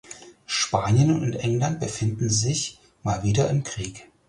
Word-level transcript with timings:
Spanien 0.47 1.11
und 1.21 1.33
England 1.35 1.79
befinden 1.79 2.27
sich 2.27 2.79
mal 3.03 3.21
wieder 3.21 3.51
im 3.51 3.63
Krieg. 3.63 4.07